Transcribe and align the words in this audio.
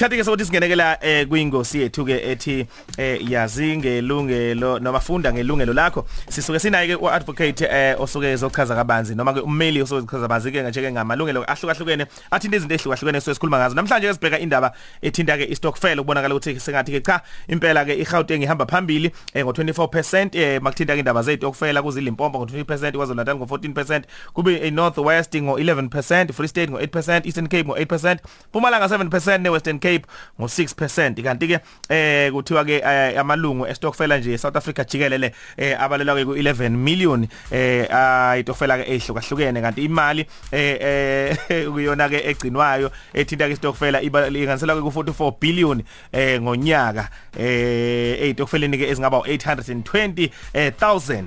Sikhathi 0.00 0.16
ke 0.16 0.24
sokuthi 0.24 0.44
singenekela 0.44 0.98
eh 1.04 1.26
kuyingosi 1.28 1.80
yethu 1.80 2.04
ke 2.06 2.16
ethi 2.32 2.66
eh 2.98 3.30
yazi 3.30 3.76
ngelungelo 3.76 4.78
noma 4.78 5.00
funda 5.00 5.32
ngelungelo 5.32 5.72
lakho 5.72 6.06
sisuke 6.28 6.58
sinaye 6.58 6.88
ke 6.88 6.96
uadvocate 6.96 7.68
eh 7.70 8.00
osuke 8.00 8.32
ezochaza 8.32 8.74
kabanzi 8.74 9.14
noma 9.14 9.34
ke 9.34 9.40
ummeli 9.40 9.82
osuke 9.82 9.98
ezochaza 9.98 10.22
kabanzi 10.22 10.52
ke 10.52 10.62
nje 10.62 10.80
ke 10.80 10.92
ngamalungelo 10.92 11.44
ahlukahlukene 11.44 12.06
athi 12.30 12.48
izinto 12.48 12.74
ehlukahlukene 12.74 13.20
sesikhuluma 13.20 13.58
ngazo. 13.58 13.74
Namhlanje 13.74 14.08
ke 14.08 14.14
sibheka 14.14 14.38
indaba 14.38 14.72
ethinta 15.02 15.36
ke 15.36 15.44
istokfel 15.52 16.00
ukubonakala 16.00 16.34
ukuthi 16.34 16.60
sengathi 16.60 16.92
ke 16.92 17.00
cha 17.00 17.20
impela 17.48 17.84
ke 17.84 18.00
iGauteng 18.00 18.42
ihamba 18.42 18.66
phambili 18.66 19.12
eh 19.34 19.44
ngo24% 19.44 20.32
eh 20.32 20.62
makuthinta 20.62 20.94
ke 20.94 20.98
indaba 21.04 21.22
zezitokfela 21.22 21.82
kuzilimpopo 21.82 22.38
ngo20% 22.38 22.96
kwaZulu 22.96 23.16
Natal 23.16 23.36
ngo14% 23.36 24.02
kube 24.32 24.56
eNorth 24.64 24.98
West 24.98 25.34
ngo11% 25.34 26.32
Free 26.32 26.48
State 26.48 26.70
ngo8% 26.70 27.26
Eastern 27.26 27.48
Cape 27.48 27.68
ngo8% 27.68 28.18
Mpumalanga 28.48 28.86
7% 28.86 29.38
neWestern 29.38 29.78
Cape 29.78 29.89
ngo6% 29.98 31.22
kanti 31.22 31.48
ke 31.48 31.58
eh 31.88 32.32
kuthiwa 32.32 32.64
ke 32.64 32.82
amalungu 33.18 33.66
estokfela 33.66 34.18
nje 34.18 34.38
South 34.38 34.56
Africa 34.56 34.84
jikelele 34.88 35.32
eh 35.56 35.80
abalela 35.80 36.14
ke 36.14 36.24
ku11 36.24 36.70
million 36.70 37.26
eh 37.50 37.86
ayitokfela 37.90 38.78
ke 38.78 38.84
ehlukahlukene 38.94 39.60
kanti 39.60 39.84
imali 39.84 40.26
eh 40.52 41.36
kuyona 41.72 42.08
ke 42.08 42.22
egcinwayo 42.30 42.90
ethinta 43.14 43.48
ke 43.48 43.52
istokfela 43.52 44.02
ibanganiselwa 44.02 44.76
ke 44.76 44.82
ku44 44.82 45.34
billion 45.40 45.82
eh 46.12 46.40
ngonyaka 46.40 47.08
eh 47.38 48.22
eyitokfeleni 48.22 48.78
ke 48.78 48.90
ezingaba 48.90 49.18
u820 49.18 50.30
1000 50.54 51.24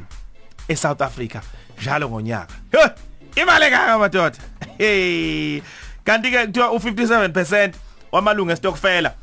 eSouth 0.68 1.02
Africa 1.02 1.42
njalo 1.82 2.10
ngonyaka. 2.10 2.54
Imali 3.36 3.70
kanga 3.70 3.98
madoda. 3.98 4.38
Hey 4.78 5.62
kanti 6.06 6.32
ke 6.32 6.46
kuthiwa 6.48 6.68
u57% 6.68 7.72
wamalungu 8.14 8.52
estokfela 8.52 9.14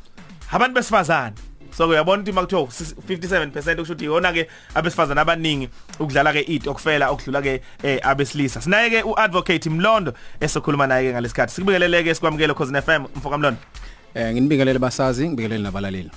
abantu 0.51 0.75
besifazana 0.75 1.33
so 1.77 1.87
uyabona 1.87 2.21
ukuthi 2.21 2.31
makuthiwa 2.31 2.61
57% 2.61 3.75
kusho 3.75 3.93
ukuthi 3.93 4.05
yona 4.05 4.33
ke 4.33 4.47
abesifazana 4.75 5.21
abaningi 5.21 5.69
ukudlala 5.99 6.33
ke 6.33 6.41
itokfela 6.41 7.09
okudlula 7.09 7.41
ke 7.41 7.61
abesilisa. 8.03 8.61
Sinaye 8.61 8.89
ke 8.89 9.03
uadvocate 9.03 9.69
Mlondo 9.69 10.13
esokhuluma 10.39 10.87
naye 10.87 11.07
ke 11.07 11.13
ngalesikhathi. 11.13 11.53
Sikubingeleleke 11.53 12.15
sikwamukele 12.15 12.53
cause 12.53 12.81
FM 12.81 13.05
mfoka 13.15 13.37
Mlondo. 13.37 13.59
Eh 14.13 14.33
nginibingelele 14.33 14.79
basazi 14.79 15.29
ngibingelele 15.29 15.63
nabalaleli. 15.63 16.11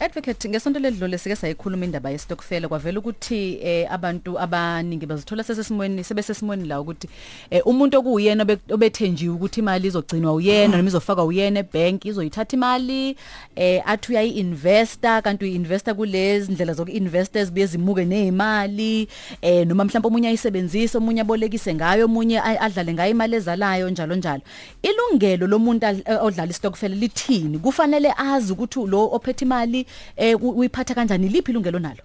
Advocate 0.00 0.48
ngesonto 0.48 0.78
ledlule 0.80 1.18
sike 1.18 1.36
sayikhuluma 1.36 1.84
indaba 1.84 2.10
yestokfela 2.10 2.68
kwavela 2.68 2.98
ukuthi 2.98 3.58
eh 3.62 3.92
abantu 3.92 4.38
abaningi 4.38 5.06
bazithola 5.06 5.44
sesesimweni 5.44 6.04
sebesesimweni 6.04 6.64
la 6.64 6.80
ukuthi 6.80 7.08
eh 7.50 7.66
umuntu 7.66 7.98
okuyena 7.98 8.46
obethenjiwe 8.70 9.34
ukuthi 9.34 9.60
imali 9.60 9.88
izogcinwa 9.88 10.32
uyena 10.32 10.76
noma 10.76 10.88
izofakwa 10.88 11.24
uyena 11.24 11.60
ebank 11.60 12.04
izoyithatha 12.04 12.56
imali 12.56 13.16
eh 13.56 13.82
athi 13.86 14.12
uyayi 14.12 14.30
investor 14.30 15.22
kanti 15.22 15.44
uyiinvestor 15.44 15.94
kulezi 15.94 16.52
ndlela 16.52 16.72
zokuinvestors 16.72 17.52
bezimuke 17.52 18.04
nezimali 18.04 19.08
eh 19.42 19.66
noma 19.66 19.84
mhlawumbe 19.84 20.08
omunye 20.08 20.28
ayisebenzise 20.28 20.98
omunye 20.98 21.20
abolekise 21.20 21.74
ngayo 21.74 22.04
omunye 22.04 22.40
adlale 22.40 22.94
ngayo 22.94 23.10
imali 23.10 23.36
ezalayo 23.36 23.90
njalo 23.90 24.16
njalo. 24.16 24.42
Ilungelo 24.82 25.46
lomuntu 25.46 25.86
odlala 26.20 26.50
istokfela 26.50 26.94
lithini? 26.94 27.58
Kufanele 27.58 28.12
azi 28.16 28.52
ukuthi 28.52 28.86
lo 28.86 29.08
ophethe 29.12 29.44
imali 29.44 29.83
eh 30.16 30.42
uyiphatha 30.42 30.94
kanjani? 30.94 31.28
Liphi 31.28 31.50
ilungelo 31.50 31.78
nalo? 31.78 32.02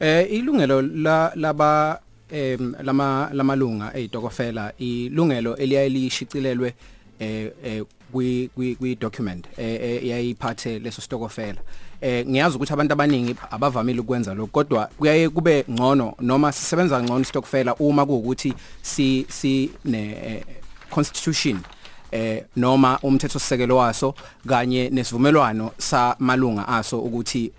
Eh 0.00 0.32
ilungelo 0.32 0.82
la 0.82 1.32
laba 1.34 2.00
em 2.32 2.74
lama 2.82 3.30
lamalunga 3.32 3.92
ezitokofela 3.94 4.72
ilungelo 4.78 5.56
eliyayilishicilelwe 5.56 6.74
eh 7.20 7.82
kwi 8.12 8.50
kwi 8.78 8.94
document 8.94 9.46
eyayiphathe 9.58 10.78
leso 10.78 11.02
stokofela 11.02 11.58
eh 12.00 12.26
ngiyazi 12.26 12.56
ukuthi 12.56 12.72
abantu 12.72 12.92
abaningi 12.92 13.36
abavamile 13.50 14.00
ukwenza 14.00 14.34
lokho 14.34 14.46
kodwa 14.52 14.86
kuyaye 14.86 15.28
kube 15.28 15.64
ngcono 15.70 16.14
noma 16.20 16.52
sisebenza 16.52 17.02
ngcono 17.02 17.24
stokofela 17.24 17.74
uma 17.74 18.06
kuukuthi 18.06 18.54
si 18.82 19.26
si 19.28 19.70
ne 19.84 20.44
constitution 20.90 21.56
eh 21.56 21.79
noma 22.56 22.98
umthetho 23.02 23.38
sisekelo 23.38 23.76
waso 23.76 24.14
kanye 24.48 24.90
nesivumelwano 24.90 25.72
samalunga 25.78 26.68
aso 26.68 27.00
ukuthi 27.00 27.52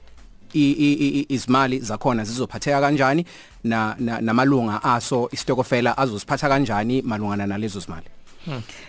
izimali 0.54 1.80
zakhona 1.80 2.24
zizophatheka 2.24 2.82
kanjani 2.82 3.26
na 3.64 3.96
namalunga 4.00 4.84
aso 4.84 5.30
istokofela 5.32 5.98
azosiphatha 5.98 6.50
kanjani 6.50 7.02
malungana 7.02 7.48
nalezo 7.48 7.80
zimali? 7.80 8.06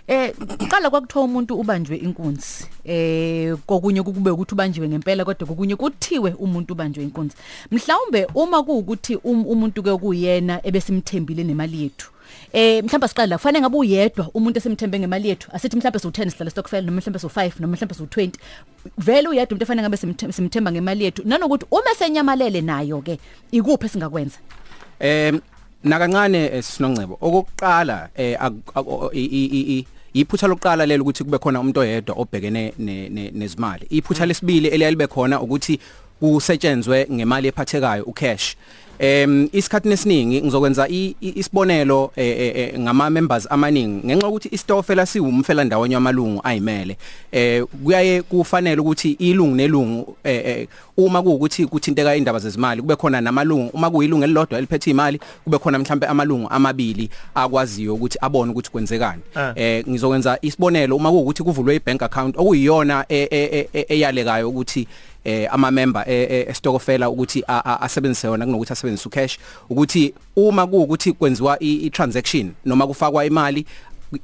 Eh 0.06 0.32
qala 0.68 0.90
kwakuthiwa 0.90 1.24
umuntu 1.24 1.54
ubanjwe 1.54 1.96
inkunzi. 1.96 2.66
Eh 2.84 3.56
kokunye 3.66 4.02
kube 4.02 4.30
ukuthi 4.30 4.54
ubanjiwe 4.54 4.88
ngempela 4.88 5.24
kodwa 5.24 5.48
kokunye 5.48 5.76
kuthiwe 5.76 6.34
umuntu 6.38 6.72
ubanjwe 6.72 7.04
inkunzi. 7.04 7.36
Mhlawumbe 7.70 8.26
uma 8.34 8.62
kuukuthi 8.62 9.16
umuntu 9.16 9.82
ke 9.82 9.96
kuyena 9.96 10.60
ebesimthembile 10.66 11.44
nemali 11.44 11.82
yethu. 11.82 12.10
Eh 12.52 12.84
mhlawumbe 12.84 13.08
siqala 13.08 13.26
la 13.26 13.36
kufanele 13.38 13.60
ngabe 13.60 13.76
uyedwa 13.76 14.30
umuntu 14.34 14.58
esemthembe 14.58 14.98
ngemali 14.98 15.28
yethu 15.28 15.48
asithi 15.52 15.76
mhlawumbe 15.76 15.98
so10 15.98 16.30
sihlala 16.30 16.50
stockfile 16.50 16.82
noma 16.82 17.00
mhlawumbe 17.00 17.18
so5 17.18 17.52
noma 17.60 17.76
mhlawumbe 17.76 17.94
so20 17.94 18.30
vele 18.98 19.28
uyedwa 19.28 19.48
umuntu 19.48 19.62
efanele 19.62 19.88
ngabe 19.88 19.96
simthemba 20.32 20.72
ngemali 20.72 21.04
yethu. 21.04 21.22
Nanokuthi 21.24 21.66
uma 21.70 21.94
senyamalele 21.98 22.60
nayo 22.60 23.00
ke 23.02 23.18
ikuphi 23.50 23.88
singakwenza 23.88 24.38
eh 25.00 25.34
nakancane 25.84 26.62
sinongcebo 26.62 27.18
okokuqala 27.20 28.08
eh 28.16 29.84
iphutha 30.14 30.46
lokuqala 30.46 30.86
lelo 30.86 31.02
ukuthi 31.02 31.24
kube 31.24 31.38
khona 31.38 31.60
umuntu 31.60 31.80
oyedwa 31.80 32.14
obhekene 32.16 32.72
nezimali. 33.32 33.86
Iphutha 33.90 34.26
lesibili 34.26 34.68
eliyalibe 34.68 35.06
khona 35.06 35.40
ukuthi 35.40 35.80
kusetshenzwe 36.22 37.06
ngemali 37.12 37.48
ephathekayo 37.48 38.04
ucash. 38.04 38.54
Em 38.98 39.48
isikhathi 39.52 39.88
esiningi 39.88 40.42
ngizokwenza 40.42 40.88
isibonelo 41.20 42.12
ngama 42.78 43.10
members 43.10 43.46
amaningi. 43.50 44.06
Ngenxa 44.06 44.28
ukuthi 44.28 44.48
istofela 44.52 45.06
siwumfela 45.06 45.64
ndawonye 45.64 45.94
yamalungu 45.94 46.40
ayimele 46.44 46.96
eh 47.32 47.64
kuyaye 47.84 48.22
kufanele 48.22 48.80
ukuthi 48.80 49.10
ilungu 49.10 49.54
nelungu 49.54 50.16
eh 50.24 50.68
uma 50.96 51.22
kuukuthi 51.22 51.66
kuthinteka 51.66 52.16
indaba 52.16 52.38
zezimali 52.38 52.80
kube 52.82 52.96
khona 52.96 53.20
namalungu. 53.20 53.70
Uma 53.74 53.90
kuyilungu 53.90 54.24
elilodwa 54.24 54.58
eliphethe 54.58 54.90
imali 54.90 55.20
kube 55.44 55.58
khona 55.58 55.78
mhlambe 55.78 56.06
amalungu 56.06 56.48
amabili 56.50 57.10
akwaziyo 57.34 57.94
ukuthi 57.94 58.18
abone 58.20 58.50
ukuthi 58.50 58.70
kwenzekani. 58.70 59.22
Eh 59.54 59.84
ngizokwenza 59.88 60.38
isibonelo. 60.42 60.96
Uma 60.96 61.10
kuukuthi 61.10 61.42
kuvulwe 61.42 61.76
ibank 61.76 62.02
account 62.02 62.36
okuyiyona 62.38 63.04
eyalekayo 63.08 64.48
ukuthi 64.48 64.86
eh 65.24 65.48
ama 65.50 65.70
member 65.70 66.04
estokofela 66.48 67.10
ukuthi 67.10 67.44
asebenzise 67.80 68.26
yona 68.26 68.44
kunokuthi 68.44 68.72
asebenzise 68.72 69.08
ucash 69.08 69.38
ukuthi 69.70 70.14
uma 70.36 70.66
kuukuthi 70.66 71.12
kwenziwa 71.12 71.62
i 71.62 71.90
transaction 71.90 72.52
noma 72.64 72.86
kufakwa 72.86 73.24
imali 73.24 73.66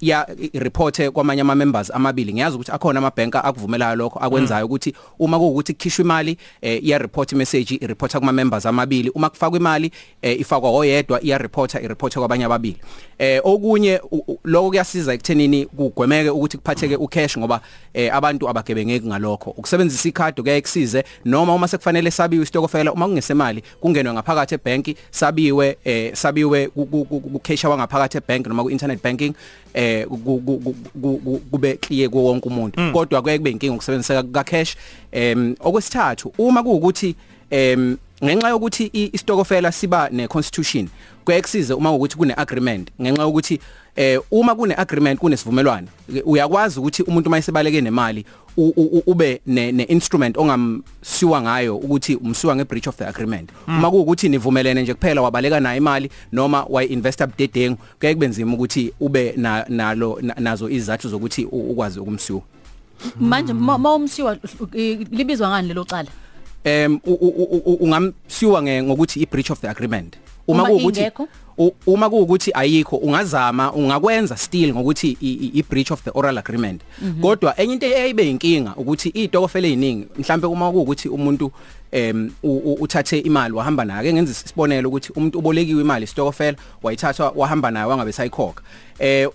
ya 0.00 0.26
report 0.54 1.10
kwamanye 1.10 1.40
ama 1.40 1.54
members 1.54 1.90
amabili 1.90 2.32
ngiyazi 2.32 2.56
ukuthi 2.56 2.72
akhona 2.72 2.98
ama 2.98 3.12
bank 3.16 3.36
akuvumelayo 3.36 3.96
lokho 3.96 4.18
akwenzayo 4.18 4.66
ukuthi 4.66 4.94
uma 5.18 5.38
kuukuthi 5.38 5.72
kukhishwa 5.72 6.04
imali 6.04 6.38
iya 6.62 6.98
report 6.98 7.32
message 7.32 7.78
i 7.80 7.86
reporta 7.86 8.18
kuma 8.18 8.32
members 8.32 8.66
amabili 8.66 9.10
uma 9.10 9.30
kufakwa 9.30 9.58
imali 9.58 9.92
ifakwa 10.22 10.70
oyedwa 10.70 11.22
iya 11.22 11.38
reporta 11.38 11.80
i 11.80 11.88
report 11.88 12.14
kwabanye 12.14 12.44
ababili 12.44 12.76
eh 13.18 13.40
okunye 13.44 14.00
lokho 14.44 14.68
kuyasiza 14.68 15.14
ekuthenini 15.14 15.66
kugwemeke 15.66 16.30
ukuthi 16.30 16.56
kuphatheke 16.56 16.96
ucash 16.96 17.38
ngoba 17.38 17.60
abantu 18.12 18.48
abagebengeki 18.48 19.06
ngalokho 19.06 19.50
ukusebenzisa 19.50 20.08
ikhadi 20.08 20.42
kuyayikusize 20.42 21.04
noma 21.24 21.54
uma 21.54 21.68
sekufanele 21.68 22.10
sabiwe 22.10 22.42
istokofela 22.42 22.92
uma 22.92 23.06
kungesemali 23.06 23.62
kungenwe 23.80 24.12
ngaphakathi 24.12 24.54
ebank 24.54 24.96
sabiwe 25.10 25.78
sabiwe 26.12 26.68
ku 26.68 27.40
cash 27.42 27.64
wangaphakathi 27.64 28.18
ebank 28.18 28.46
noma 28.46 28.62
ku 28.62 28.70
internet 28.70 29.02
banking 29.02 29.34
eh 29.78 30.06
kube 31.50 31.76
clear 31.76 32.10
kuwo 32.10 32.24
wonke 32.24 32.48
umuntu. 32.48 32.92
Kodwa 32.92 33.22
kuye 33.22 33.38
kube 33.38 33.50
inkinga 33.50 33.74
ukusebenzisa 33.74 34.22
ka 34.22 34.44
cash 34.44 34.76
em 35.12 35.54
okwesithathu 35.60 36.32
uma 36.38 36.62
kuukuthi 36.62 37.14
em 37.50 37.96
ngenxa 38.24 38.48
yokuthi 38.48 38.90
istokofela 39.12 39.72
siba 39.72 40.08
ne 40.12 40.28
constitution 40.28 40.88
kuyekusiza 41.24 41.76
uma 41.76 41.92
ukuthi 41.92 42.16
kune 42.16 42.34
agreement. 42.36 42.90
Ngenxa 43.00 43.22
yokuthi 43.22 43.60
eh 43.96 44.20
uma 44.30 44.54
kune 44.54 44.74
agreement 44.74 45.20
kunesivumelwano 45.20 45.88
uyakwazi 46.24 46.80
ukuthi 46.80 47.02
umuntu 47.02 47.30
mayisebaleke 47.30 47.80
nemali 47.80 48.24
ube 49.06 49.40
ne, 49.46 49.72
ne 49.72 49.82
instrument 49.82 50.36
ongamsiwa 50.36 51.42
ngayo 51.42 51.76
ukuthi 51.76 52.16
umsiwa 52.16 52.56
nge 52.56 52.64
breach 52.64 52.86
of 52.86 52.96
the 52.96 53.06
agreement. 53.06 53.50
Mm. 53.66 53.78
uma 53.78 53.90
kuukuthi 53.90 54.28
nivumelene 54.28 54.82
nje 54.82 54.94
kuphela 54.94 55.22
wabaleka 55.22 55.60
nayo 55.60 55.76
imali 55.76 56.10
noma 56.32 56.66
way 56.68 56.86
investor 56.86 57.26
budedengu 57.26 57.78
kuye 58.00 58.14
kubenzima 58.14 58.54
ukuthi 58.54 58.92
ube 59.00 59.34
na, 59.36 59.64
nalo 59.68 60.18
na, 60.22 60.34
nazo 60.34 60.70
izathu 60.70 61.08
zokuthi 61.08 61.44
ukwazi 61.44 62.00
ukumsiwa. 62.00 62.42
Manje 63.20 63.52
ma 63.52 63.94
umsiwa 63.94 64.36
libizwa 65.10 65.48
ngani 65.48 65.68
lelo 65.68 65.84
cala? 65.84 66.08
Em 66.64 67.00
ungamsiwa 67.80 68.62
ngokuthi 68.62 69.20
i 69.22 69.26
breach 69.26 69.50
of 69.50 69.60
the 69.60 69.68
agreement 69.68 70.16
uma 70.48 70.62
kuukuthi 70.78 71.00
U- 71.00 71.28
uma 71.86 72.10
kuukuthi 72.10 72.50
ayikho 72.54 72.96
ungazama 72.96 73.72
ungakwenza 73.72 74.36
still 74.36 74.72
ngokuthi 74.74 75.16
i- 75.22 75.64
breach 75.70 75.90
of 75.90 76.02
the 76.02 76.10
oral 76.14 76.38
agreement. 76.38 76.80
Kodwa 77.22 77.60
enye 77.60 77.72
into 77.72 77.86
eyayibe 77.86 78.30
inkinga 78.30 78.74
ukuthi 78.76 79.08
itokofela 79.08 79.66
eziningi 79.68 80.06
mhlambe 80.18 80.46
uma 80.46 80.72
kuukuthi 80.72 81.08
umuntu 81.08 81.52
em 81.92 82.30
uthathe 82.80 83.18
imali 83.18 83.54
wahamba 83.54 83.84
nayo 83.84 84.00
ake 84.00 84.12
ngenza 84.12 84.32
isibonelo 84.32 84.88
ukuthi 84.88 85.12
umuntu 85.16 85.38
ubolekiwe 85.38 85.80
imali 85.82 86.04
isitokofela 86.04 86.56
wayithatha 86.82 87.32
wahamba 87.36 87.70
nayo 87.70 87.88
wangabe 87.88 88.12
sayikhokha 88.12 88.62
eh 88.98 89.28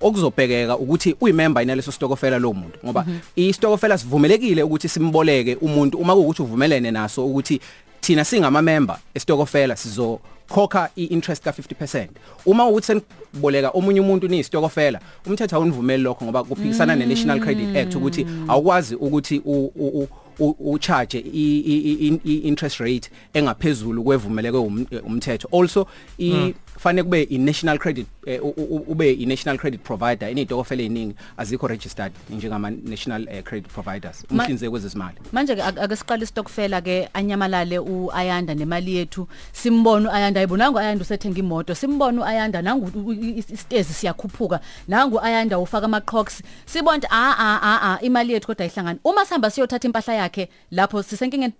okuzobhekeka 0.00 0.76
ukuthi 0.78 1.16
uyimember 1.20 1.62
inaleso 1.62 1.92
stokofela 1.92 2.38
lo 2.38 2.52
muntu 2.52 2.78
ngoba 2.84 3.06
istokofela 3.36 3.98
sivumelekile 3.98 4.62
ukuthi 4.62 4.88
simboleke 4.88 5.54
umuntu 5.54 5.98
uma 5.98 6.14
kuukuthi 6.14 6.42
uvumelene 6.42 6.90
naso 6.90 7.26
ukuthi 7.26 7.60
thina 8.00 8.24
singama 8.24 8.62
member 8.62 8.98
estokofela 9.14 9.76
sizokhokha 9.76 10.90
iinterest 10.98 11.44
ka 11.44 11.50
50% 11.50 12.08
uma 12.46 12.68
ukuthi 12.68 12.86
seniboleka 12.86 13.70
omunye 13.70 14.00
umuntu 14.00 14.28
nisitokofela 14.28 15.00
umthetho 15.26 15.56
awunivumeli 15.56 16.02
lokho 16.02 16.24
ngoba 16.24 16.44
kuphikisana 16.44 16.96
ne 16.96 17.06
National 17.06 17.40
Credit 17.40 17.76
Act 17.76 17.94
ukuthi 17.94 18.26
awukwazi 18.48 18.94
ukuthi 18.94 19.42
ucharge 20.38 21.18
i- 21.18 21.60
i- 21.66 22.08
i- 22.08 22.20
i- 22.24 22.38
interest 22.48 22.80
rate 22.80 23.10
engaphezulu 23.34 24.04
kwevumeleke 24.04 24.56
um- 24.56 24.86
umthetho 25.06 25.48
also 25.58 25.86
i 26.18 26.54
fanele 26.78 27.02
kube 27.02 27.22
i 27.30 27.38
national 27.38 27.78
credit 27.78 28.06
eh, 28.26 28.44
u- 28.44 28.48
u- 28.56 28.84
ube 28.88 29.12
i 29.12 29.26
national 29.26 29.58
credit 29.58 29.80
provider. 29.82 30.30
Initokofela 30.30 30.82
eziningi 30.82 31.14
azikho 31.36 31.66
registered 31.68 32.12
njengama 32.30 32.70
national 32.70 33.28
eh, 33.28 33.42
credit 33.42 33.72
providers. 33.72 34.24
Ma- 34.30 34.42
umhlinzeki 34.44 34.72
wezezimali. 34.72 35.16
Manje 35.32 35.56
ke 35.56 35.62
ake 35.62 35.80
ake 35.80 35.96
siqale 35.96 36.22
istokfela 36.24 36.80
ke 36.80 37.08
anyamalale 37.14 37.78
uAyanda 37.78 38.54
nemali 38.54 38.94
yethu. 38.96 39.28
Simbona 39.52 40.10
uAyanda 40.10 40.40
ayibona 40.40 40.70
ngoAyanda 40.70 41.02
usethenga 41.02 41.38
imoto. 41.38 41.74
Simbona 41.74 42.22
uAyanda 42.22 42.62
nangu 42.62 42.90
u- 42.94 43.06
u- 43.08 43.12
i- 43.12 43.38
isitezi 43.38 43.92
siyakhuphuka. 43.92 44.60
Nangu 44.88 45.16
uAyanda 45.16 45.58
ufaka 45.58 45.84
amaqhox 45.86 46.42
sibona 46.66 47.10
a 47.10 47.34
a 47.38 47.58
a 47.62 47.92
a 47.94 48.00
imali 48.02 48.32
yethu 48.32 48.46
kodwa 48.46 48.66
ihlangana 48.66 48.98
uma 49.04 49.24
sihamba 49.24 49.50
siyothatha 49.50 49.88
impahla 49.88 50.14
yakhe 50.14 50.27
lapho 50.70 51.02
sisenkingeni? 51.02 51.52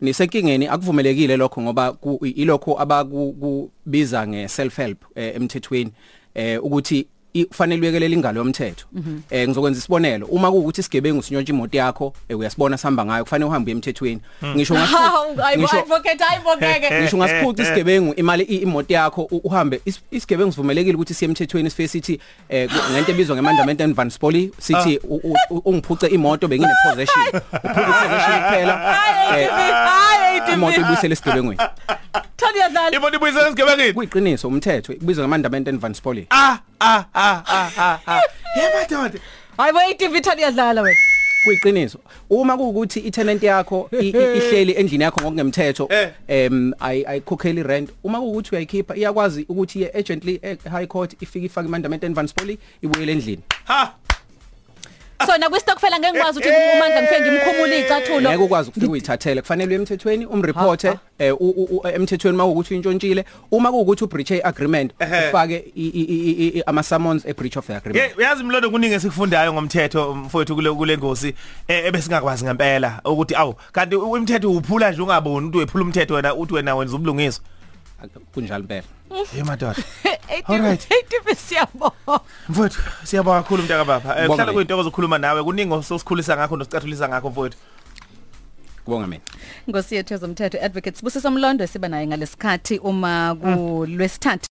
Nisenkingeni 0.00 0.66
akuvumelekile 0.66 1.36
lokho 1.36 1.62
ngoba 1.62 1.96
ilokho 2.22 2.80
abakubiza 2.80 4.26
nge 4.26 4.48
self 4.48 4.76
help 4.76 5.04
eh, 5.14 5.36
emthethweni 5.36 5.92
eh 6.34 6.64
ukuthi 6.64 7.06
i- 7.34 7.44
kufanele 7.44 7.82
uyekelela 7.82 8.14
ingalo 8.14 8.38
yomthetho 8.38 8.86
eh 9.30 9.48
ngizokwenza 9.48 9.78
isibonelo 9.78 10.26
uma 10.26 10.50
kuukuthi 10.50 10.80
isigebengu 10.80 11.22
sinyontsha 11.22 11.52
imoto 11.52 11.76
yakho 11.78 12.12
eh, 12.28 12.38
uyasibona 12.38 12.78
sihamba 12.78 13.04
ngayo 13.04 13.24
kufanele 13.24 13.48
uhambe 13.48 13.72
emthethweni 13.72 14.20
ngisho 14.56 14.74
Hawu, 14.74 15.42
ayibo 15.44 15.62
ngisho 15.62 15.78
advocate 15.78 16.24
ayibokeke 16.30 17.00
ngisho 17.00 17.16
ngasiphuca 17.16 17.62
isigebengu 17.62 18.14
imali 18.14 18.44
i- 18.44 18.56
imoto 18.56 18.94
yakho 18.94 19.22
u- 19.30 19.40
uhambe 19.44 19.80
is- 19.84 20.00
isigebengu 20.10 20.52
sivumelekile 20.52 20.94
ukuthi 20.94 21.14
siye 21.14 21.28
emthethweni 21.28 21.70
sife 21.70 21.88
sithi 21.88 22.20
eh 22.48 22.68
ku- 22.68 22.92
ngento 22.92 23.10
ebizwa 23.12 23.36
ngemandament 23.36 23.80
and 23.80 23.94
van 23.94 24.10
spoli 24.10 24.52
sithi 24.58 24.98
u- 25.04 25.20
u- 25.24 25.34
u- 25.50 25.62
ungiphuce 25.64 26.06
imoto 26.06 26.48
bengine 26.48 26.72
possession 26.84 27.26
uphuca 27.28 27.74
possession 27.74 28.42
kuphela 28.42 28.96
eh, 29.38 29.48
hayi 29.50 30.52
imoto 30.54 30.80
ibuyisele 30.80 31.12
esigebengweni 31.12 31.60
Thani 32.40 32.58
yadlala 32.58 32.96
imoto 32.96 33.16
ibuyisela 33.16 33.46
esigebengini 33.48 33.92
kuyiqiniso 33.92 34.48
umthetho 34.48 34.92
kubizwa 34.94 35.24
ngemandament 35.24 35.68
and 35.68 35.80
van 35.80 35.94
spoli 35.94 36.26
ah 36.30 36.58
ah 36.80 37.04
ah 37.14 37.42
ah 37.46 37.70
ah 37.78 37.98
ah. 38.06 38.20
Yemadoda 38.56 39.20
hayibo 39.56 39.80
iTV 39.90 40.20
Thani 40.20 40.42
yadlala 40.42 40.82
wena. 40.82 40.96
Kuyiqiniso. 41.44 41.98
Uma 42.30 42.56
kuukuthi 42.56 43.00
itenant 43.00 43.42
yakho 43.42 43.88
i- 43.92 44.08
i- 44.08 44.36
ihleli 44.38 44.72
endlini 44.72 45.04
yakho 45.04 45.20
ngokungemthetho 45.20 45.88
Eh. 45.90 46.10
em 46.28 46.72
ay 46.80 47.04
ayikhokheli 47.06 47.62
rent. 47.62 47.90
Uma 48.04 48.18
kuukuthi 48.20 48.50
uyayikhipha 48.54 48.96
iyakwazi 48.96 49.46
ukuthi 49.48 49.78
iye 49.78 49.90
urgently 49.94 50.40
e 50.42 50.56
high 50.70 50.86
court 50.86 51.22
ifike 51.22 51.46
ifake 51.46 51.68
imandament 51.68 52.04
and 52.04 52.14
van 52.14 52.26
spoli 52.26 52.58
ibuyele 52.82 53.12
endlini. 53.12 53.42
Ha. 53.64 53.94
So 55.26 55.36
na 55.38 55.48
kwistokfela 55.50 55.98
ngeke 55.98 56.12
ngikwazi 56.12 56.38
ukuthi 56.38 56.54
umandla 56.76 57.02
ngifike 57.02 57.20
ngimkhumule 57.20 57.80
icathulo 57.80 58.20
ngeke 58.30 58.42
ukwazi 58.42 58.68
ukufika 58.70 58.92
uyithathele 58.92 59.40
kufanele 59.40 59.74
emthethweni 59.74 60.26
umreporte 60.26 60.92
eh 61.18 61.34
emthethweni 61.94 62.36
mawukuthi 62.36 62.74
intshontshile 62.74 63.24
uma 63.50 63.70
kuukuthi 63.70 64.04
ubreach 64.04 64.30
agreement 64.44 64.92
ufake 65.28 65.64
i- 65.76 65.88
i- 65.88 66.04
i- 66.04 66.48
i- 66.58 66.62
ama 66.66 66.82
summons 66.82 67.24
e 67.26 67.32
breach 67.32 67.56
of 67.56 67.66
the 67.66 67.74
agreement. 67.76 68.18
Ye 68.18 68.24
yazi 68.24 68.44
mlondo 68.44 68.70
kuningi 68.70 68.94
esikufundayo 68.94 69.52
ngomthetho 69.52 70.14
mfowethu 70.14 70.54
kule 70.54 70.70
kule 70.72 70.98
ngosi 70.98 71.34
eh, 71.68 71.84
ebesingakwazi 71.86 72.44
ngempela 72.44 73.00
ukuthi 73.04 73.34
awu 73.34 73.54
kanti 73.72 73.96
umthetho 73.96 74.50
uphula 74.52 74.90
nje 74.90 75.02
ungaboni 75.02 75.46
ukuthi 75.46 75.58
wephula 75.58 75.84
umthetho 75.84 76.14
wena 76.14 76.34
uthi 76.34 76.54
wena 76.54 76.76
wenza 76.76 76.96
ubulungiswa. 76.96 77.44
Kunjalo 78.34 78.60
impela. 78.62 78.82
Yemadoda 79.36 79.74
ATV 80.28 80.44
Alright. 80.54 80.86
ATV 80.92 81.34
siyabonga. 81.38 82.20
Mfowethu 82.50 82.80
siyabonga 83.04 83.42
kakhulu 83.42 83.62
mntaka 83.62 83.84
baba 83.84 84.08
Eh, 84.10 84.14
Bonga 84.16 84.28
kuhlala 84.28 84.44
mina. 84.44 84.52
kuyinto 84.52 84.78
ozokhuluma 84.78 85.18
nawe. 85.18 85.42
Kuningi 85.44 85.72
ososikhulisa 85.74 86.36
ngakho 86.36 86.56
nosicathulisa 86.56 87.08
ngakho 87.08 87.30
mfowethu. 87.30 87.58
Kubonga 88.84 89.06
mina. 89.06 89.22
Ngosi 89.70 89.94
yethu 89.94 90.14
ezomthetho 90.14 90.58
advocate 90.64 90.96
Sibusisa 90.96 91.30
Mlondo 91.30 91.66
siba 91.66 91.88
naye 91.88 92.06
ngalesikhathi 92.06 92.78
uma 92.78 93.34
kulwesithathu. 93.40 94.48